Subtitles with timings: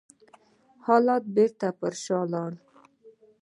[0.85, 2.55] حالات بېرته پر شا لاړل.